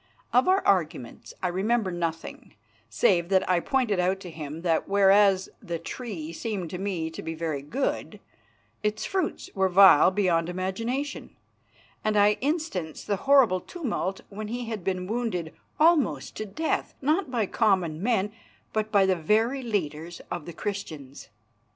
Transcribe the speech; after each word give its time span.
Of 0.33 0.47
our 0.47 0.65
arguments 0.65 1.31
I 1.43 1.49
remember 1.49 1.91
nothing, 1.91 2.55
save 2.89 3.29
that 3.29 3.47
I 3.47 3.59
pointed 3.59 3.99
out 3.99 4.19
to 4.21 4.31
him 4.31 4.63
that 4.63 4.89
whereas 4.89 5.47
the 5.61 5.77
tree 5.77 6.33
seemed 6.33 6.71
to 6.71 6.79
me 6.79 7.11
to 7.11 7.21
be 7.21 7.35
very 7.35 7.61
good, 7.61 8.19
its 8.81 9.05
fruits 9.05 9.51
were 9.53 9.69
vile 9.69 10.09
beyond 10.09 10.49
imagination, 10.49 11.35
and 12.03 12.17
I 12.17 12.39
instanced 12.41 13.05
the 13.05 13.15
horrible 13.27 13.59
tumult 13.59 14.21
when 14.29 14.47
he 14.47 14.65
had 14.65 14.83
been 14.83 15.05
wounded 15.05 15.53
almost 15.79 16.35
to 16.37 16.47
death, 16.47 16.95
not 17.03 17.29
by 17.29 17.45
common 17.45 18.01
men, 18.01 18.31
but 18.73 18.91
by 18.91 19.05
the 19.05 19.15
very 19.15 19.61
leaders 19.61 20.19
of 20.31 20.47
the 20.47 20.53
Christians. 20.53 21.29